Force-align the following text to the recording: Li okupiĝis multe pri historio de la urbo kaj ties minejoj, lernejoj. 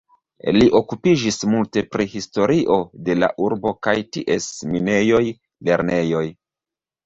Li 0.53 0.69
okupiĝis 0.77 1.37
multe 1.51 1.83
pri 1.97 2.07
historio 2.15 2.79
de 3.09 3.19
la 3.19 3.31
urbo 3.51 3.75
kaj 3.89 3.95
ties 4.19 4.51
minejoj, 4.75 5.25
lernejoj. 5.73 6.27